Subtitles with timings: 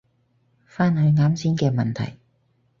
[0.65, 2.17] 返去啱先嘅問題